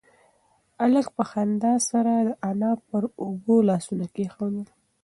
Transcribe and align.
هلک 0.81 1.07
په 1.17 1.23
خندا 1.31 1.73
سره 1.89 2.13
د 2.27 2.29
انا 2.49 2.71
پر 2.87 3.03
اوږو 3.21 3.57
لاسونه 3.69 4.05
کېښودل. 4.15 4.67